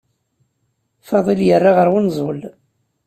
Fadil 1.07 1.41
yerra 1.47 1.71
ɣer 1.77 1.87
unẓul. 1.97 2.39